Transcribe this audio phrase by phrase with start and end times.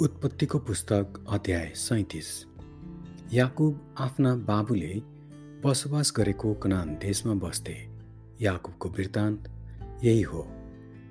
[0.00, 2.26] उत्पत्तिको पुस्तक अध्याय सैतिस।
[3.32, 4.92] याकुब आफ्ना बाबुले
[5.64, 7.74] बसोबास गरेको कनान देशमा बस्थे।
[8.40, 9.48] याकुबको वृत्तान्त
[10.04, 10.46] यही हो।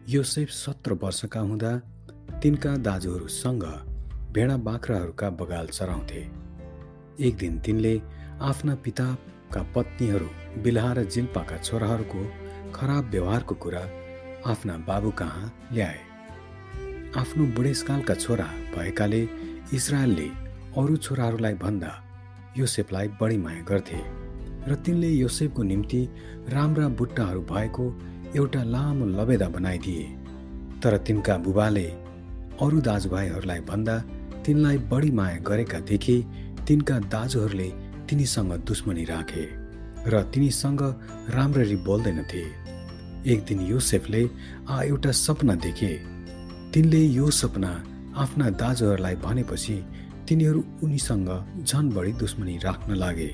[0.09, 1.77] योसेफ सत्र वर्षका हुँदा
[2.39, 3.63] तिनका दाजुहरूसँग
[4.31, 6.23] भेडा बाख्राहरूका बगाल चराउँथे।
[7.19, 8.01] एक दिन तिनले
[8.41, 12.27] आफ्ना पिताका पत्नीहरू बिलहा र जिल्पाका छोराहरूको
[12.71, 13.87] खराब व्यवहारको कुरा
[14.51, 16.06] आफ्ना बाबु कहाँ ल्याए।
[17.15, 19.21] आफ्नो बुढेसकालका छोरा भएकाले
[19.73, 20.27] इजरायलले
[20.77, 21.91] अरू छोराहरूलाई भन्दा
[22.57, 23.99] योसेफलाई बढी माया गर्थे
[24.67, 26.01] र तिनले योसेफको निम्ति
[26.49, 27.85] राम्रा बुट्टाहरू भएको
[28.35, 30.03] एउटा लामो लबेदा बनाइदिए।
[30.83, 31.85] तर तिनका बुबाले
[32.61, 33.97] अरू दाजुभाइहरूलाई भन्दा
[34.45, 36.17] तिनलाई बढी माया गरेका देखे
[36.67, 37.69] तिनका दाजुहरूले
[38.09, 39.45] तिनीसँग दुश्मनी राखे
[40.11, 40.81] र तिनीसँग
[41.35, 42.43] राम्ररी बोल्दैनथे।
[43.31, 44.29] एक दिन योसेफले
[44.69, 45.91] आ एउटा सपना देखे
[46.73, 47.69] तिनले यो सपना
[48.17, 49.75] आफ्ना दाजुहरूलाई भनेपछि
[50.27, 51.29] तिनीहरू उनीसँग
[51.63, 53.27] झन बढी दुश्मनी राख्न लागे।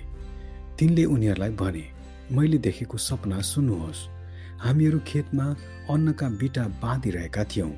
[0.79, 1.83] तिनले उनीहरूलाई भने
[2.31, 4.07] मैले देखेको सपना सुन्नुहोस्।
[4.61, 5.45] हामीहरू खेतमा
[5.89, 7.71] अन्नका बिटा बाँधिरहेका थियौँ।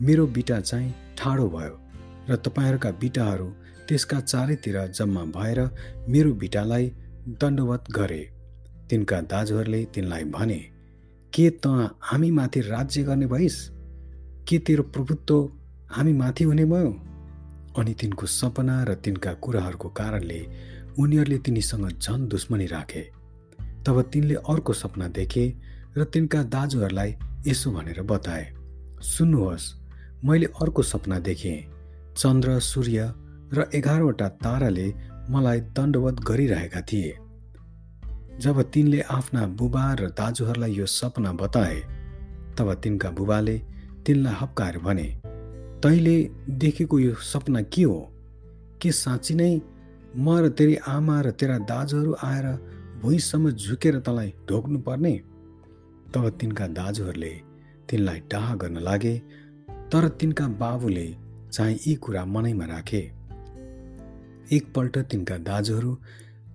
[0.00, 1.76] मेरो बिटा चाहिँ ठाडो भयो
[2.30, 3.48] र तपाईँहरूका बिटाहरू
[3.88, 5.60] त्यसका चारैतिर जम्मा भएर
[6.08, 6.86] मेरो बिटालाई
[7.40, 8.22] दण्डवत गरे।
[8.90, 10.60] तिनका दाजुहरूले तिनलाई भने
[11.32, 11.66] के त
[12.02, 13.75] हामीमाथि राज्य गर्ने भइस्?
[14.48, 15.36] के तेरो प्रभुत्व
[15.90, 16.90] हामी माथि हुने भयो।
[17.78, 20.40] अनि तिनको सपना र तिनका कुराहरूको कारणले
[20.98, 23.02] उनीहरूले तिनीसँग झन दुश्मनी राखे।
[23.86, 25.44] तब तिनले अर्को सपना देखे
[25.96, 27.14] र तिनका दाजुहरूलाई
[27.46, 28.44] यसो भनेर बताए
[29.02, 29.66] सुन्नुहोस्
[30.24, 31.58] मैले अर्को सपना देखेँ।
[32.16, 33.12] चन्द्र सूर्य
[33.52, 34.88] र एघारवटा ताराले
[35.30, 37.12] मलाई दण्डवत गरिरहेका थिए।
[38.40, 41.80] जब तिनले आफ्ना बुबा र दाजुहरूलाई यो सपना बताए
[42.58, 43.56] तब तिनका बुबाले
[44.06, 45.08] तिनलाई हप्काएर भने
[45.82, 48.12] तैँले देखेको यो सपना के हो?
[48.80, 49.60] के साँच्ची नै
[50.16, 52.46] म र तेरी आमा र तेरा दाजुहरू आएर
[53.02, 55.12] भुइँसम्म झुकेर तँलाई ढोक्नु पर्ने
[56.14, 57.32] तब तिनका दाजुहरूले
[57.88, 59.14] तिनलाई डाह गर्न लागे
[59.92, 61.16] तर तिनका बाबुले
[61.52, 63.02] चाहिँ यी कुरा मनैमा राखे।
[64.52, 65.98] एकपल्ट तिनका दाजुहरू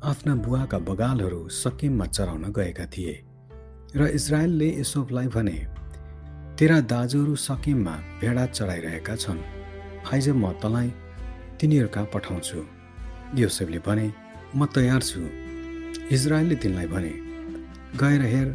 [0.04, 3.14] आफ्ना बुवाका बगालहरू सकेममा चराउन गएका थिए
[3.96, 5.58] र इजरायलले यसोफलाई भने
[6.62, 7.92] तेरा दाजुहरू सकिममा
[8.22, 9.40] भेडा चढाइरहेका छन्।
[10.14, 10.90] आइज म तँलाई
[11.60, 12.60] तिनीहरूका पठाउँछु।
[13.36, 14.14] योसेफले भने
[14.56, 15.22] म तयार छु।
[16.14, 17.14] इजरायलले तिनलाई भने
[17.98, 18.48] गएर हेर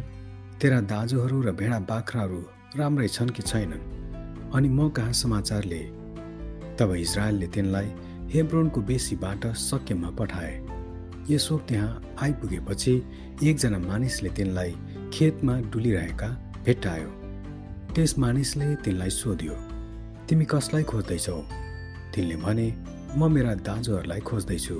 [0.61, 2.39] तेरा दाजुहरू र भेडा बाख्राहरू
[2.79, 3.83] राम्रै छन् कि छैनन्?
[4.55, 5.91] अनि म कहाँ समाचार लिए?
[6.79, 7.91] तब इजरायलले तिनलाई
[8.31, 10.55] हेब्रोनको बेसीबाट सकेममा पठाए।
[11.29, 12.95] यसो त्यहाँ आइपुगेपछि
[13.43, 14.75] एकजना मानिसले तिनलाई
[15.13, 16.29] खेतमा डुलिरहेका
[16.65, 17.26] भेट्टायो।
[17.97, 19.53] त्यस मानिसले तिनलाई सोध्यो
[20.29, 21.37] तिमी कसलाई खोज्दैछौ?
[22.13, 22.65] तिनले भने
[23.17, 24.75] म मेरा दाजुहरूलाई खोज्दैछु।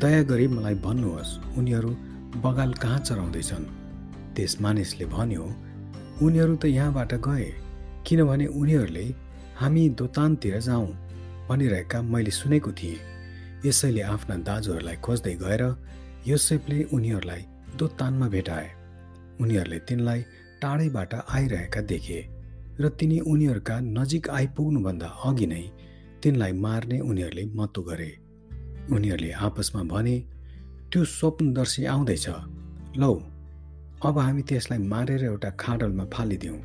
[0.00, 1.90] दया गरी मलाई भन्नुहोस् उनीहरू
[2.40, 3.64] बगाल कहाँ चराउँदैछन्?
[4.34, 5.44] त्यस मानिसले भन्यो
[6.24, 7.50] उनीहरू त यहाँबाट गए
[8.06, 9.04] किनभने उनीहरूले
[9.60, 10.88] हामी दोतानतिर जाउँ
[11.48, 13.04] भनिरहेका मैले सुनेको थिएँ।
[13.66, 15.62] यसैले आफ्ना दाजुहरूलाई खोज्दै गएर
[16.32, 17.42] योसेफले उनीहरूलाई
[17.76, 18.68] दोतानमा भेटाए।
[19.36, 20.20] उनीहरूले तिनलाई
[20.64, 22.37] टाढैबाट आइरहेका देखे।
[22.80, 25.62] र तिनी उनीहरूका नजिक आइपुग्नुभन्दा अघि नै
[26.22, 28.10] तिनलाई मार्ने उनीहरूले महत्व गरे।
[28.92, 30.16] उनीहरूले आपसमा भने
[30.92, 32.26] त्यो स्वप्नदर्शी आउँदैछ।
[32.96, 33.14] लौ
[34.06, 36.60] अब हामी त्यसलाई मारेर एउटा खाडलमा फालिदिउँ।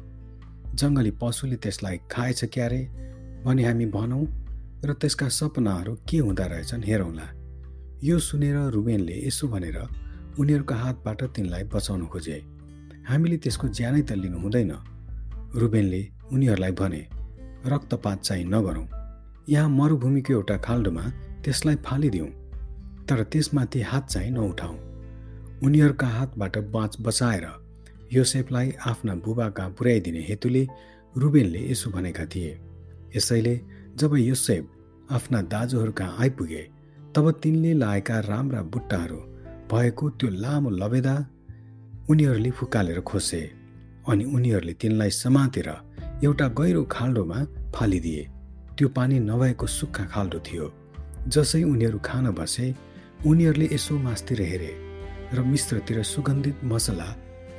[0.76, 2.82] जङ्गली पशुले त्यसलाई खाएछ क्यारे?
[3.46, 4.24] भने हामी भनौँ
[4.86, 7.28] र त्यसका सपनाहरू के हुँदो रहेछन् हेरौँला।
[8.04, 9.78] यो सुनेर रुबेनले यसो भनेर
[10.40, 12.38] उनीहरूको हातबाट तिनलाई बचाउन खोजे।
[13.10, 14.93] हामीले त्यसको ज्यानै त लिनु हुँदैन।
[15.56, 16.02] रुबेनले
[16.34, 17.02] उनीहरूलाई भने
[17.66, 18.88] रक्तपात चाहिँ नगरौँ।
[19.50, 21.04] यहाँ मरुभूमिको एउटा खाल्डोमा
[21.44, 22.30] त्यसलाई फालिदिउँ
[23.10, 24.78] तर त्यसमाथि हात चाहिँ नउठाउँ।
[25.64, 27.48] उनीहरूका हातबाट बाँच बचाएर
[28.14, 30.68] योसेफलाई आफ्ना बुबा कहाँ पुर्याइदिने हेतुले
[31.16, 32.60] रुबेनले यसो भनेका थिए।
[33.16, 33.60] यसैले
[33.96, 36.62] जब योसेफ आफ्ना दाजुहरू कहाँ आइपुगे
[37.16, 39.18] तब तिनले लाएका राम्रा बुट्टाहरू
[39.72, 41.16] भएको त्यो लामो लबेदा
[42.10, 43.42] उनीहरूले फुकालेर खोसे।
[44.08, 45.70] अनि उनीहरूले तिनलाई समातेर
[46.24, 47.40] एउटा गहिरो खाल्डोमा
[47.76, 48.24] फालिदिए।
[48.78, 50.66] त्यो पानी नभएको सुक्खा खाल्डो थियो।
[51.28, 52.66] जसै उनीहरू खान बसे
[53.26, 54.72] उनीहरूले यसो मासतिर हेरे
[55.34, 57.10] र मिश्रतिर सुगन्धित मसला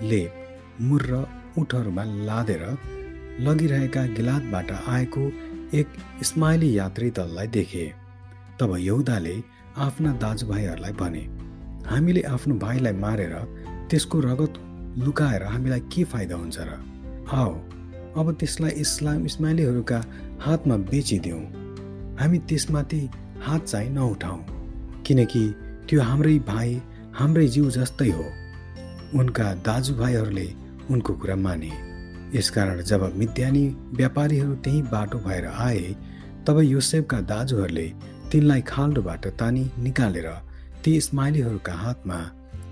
[0.02, 0.32] लेप
[0.80, 1.24] मुर र
[1.58, 2.62] उठहरूमा लादेर
[3.40, 5.22] लगिरहेका गिलातबाट आएको
[5.74, 5.88] एक
[6.20, 7.86] इस्माइली यात्री दललाई देखे।
[8.60, 9.36] तब यहुदाले
[9.76, 11.24] आफ्ना दाजुभाइहरूलाई भने
[11.86, 13.34] हामीले आफ्नो भाइलाई मारेर
[13.90, 14.54] त्यसको रगत
[14.98, 16.70] लुकाएर हामीलाई के फाइदा हुन्छ र?
[17.32, 17.52] आओ
[18.20, 19.98] अब त्यसलाई इस्लाम इस्माइलीहरूका
[20.40, 21.42] हातमा बेचिदिउँ।
[22.20, 23.08] हामी त्यसमाथि
[23.42, 24.40] हात चाहिँ नउठाउँ
[25.06, 25.44] किनकि
[25.88, 26.80] त्यो हाम्रै भाइ
[27.14, 28.24] हाम्रै जिउ जस्तै हो।
[29.18, 30.48] उनका दाजुभाइहरूले
[30.90, 31.70] उनको कुरा माने।
[32.34, 35.94] यसकारण जब मिद्यानी व्यापारीहरू त्यही बाटो भएर आए
[36.46, 37.86] तब योसेफका दाजुहरूले
[38.32, 40.28] तिनलाई खाल्डोबाट तानी निकालेर
[40.84, 42.18] ती इस्माइलीहरूका हातमा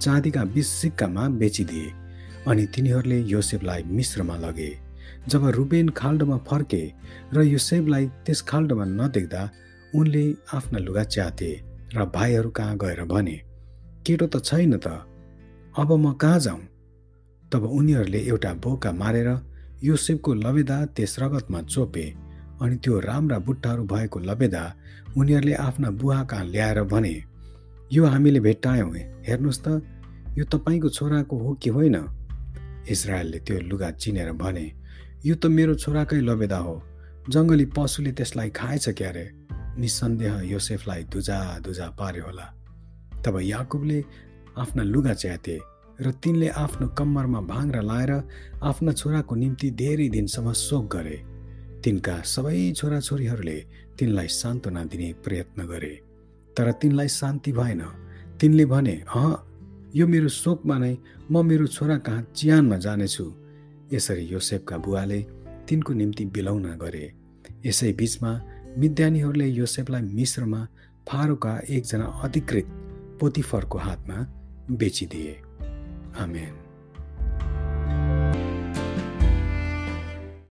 [0.00, 2.01] चाँदीका बिस सिक्कामा बेचिदिए।
[2.48, 4.70] अनि तिनीहरूले योसेफलाई मिश्रमा लगे।
[5.28, 6.82] जब रुबेन खाल्डोमा फर्के
[7.34, 9.42] र योसेफलाई त्यस खाल्डोमा नदेख्दा
[9.94, 10.24] उनले
[10.54, 11.50] आफ्ना लुगा च्याते
[11.94, 13.36] र भाइहरू कहाँ गएर भने
[14.06, 14.86] केटो त छैन त
[15.78, 16.60] अब म कहाँ जाउँ
[17.52, 19.28] तब उनीहरूले एउटा बोका मारेर
[19.84, 22.06] योसेफको लबेदा त्यस रगतमा चोपे
[22.62, 24.64] अनि त्यो राम्रा बुट्टाहरू भएको लबेदा
[25.16, 27.14] उनीहरूले आफ्ना बुवा कहाँ ल्याएर भने
[27.92, 28.90] यो हामीले भेट्टायौँ
[29.28, 29.68] हेर्नुहोस् त
[30.38, 31.96] यो तपाईँको छोराको हो कि होइन?
[32.88, 34.72] इजरायलले त्यो लुगा चिनेर भने
[35.26, 36.82] यो त मेरो छोराकै लबेदा हो।
[37.28, 39.30] जङ्गली पशुले त्यसलाई खाएछ क्यारे?
[39.78, 42.54] निसन्देह योसेफलाई दुजा दुजा पार्यो होला।
[43.24, 44.04] तब याकुबले
[44.58, 45.60] आफ्ना लुगा च्याते
[46.00, 48.12] र तिनले आफ्नो कम्मरमा भाङ्रा लाएर
[48.62, 51.22] आफ्ना छोराको निम्ति धेरै दिनसम्म शोक गरे।
[51.84, 53.58] तिनका सबै छोराछोरीहरूले
[53.98, 56.00] तिनलाई सान्त्वना दिने प्रयत्न गरे।
[56.56, 57.82] तर तिनलाई शान्ति भएन।
[58.40, 59.51] तिनले भने अह
[59.94, 60.96] यो मेरो शोकमा नै
[61.30, 63.24] म मेरो छोरा कहाँ चियानमा जानेछु।
[63.92, 65.20] यसरी योसेफका बुवाले
[65.68, 67.12] तिनको निम्ति बिलाउन गरे।
[67.66, 68.30] यसै बिचमा
[68.78, 70.68] मिद्यानीहरूले योसेफलाई मिश्रमा
[71.08, 72.66] फारोका एकजना अधिकृत
[73.20, 74.18] पोतिफरको हातमा
[74.70, 75.40] बेचिदिए।
[76.18, 76.61] आमेन।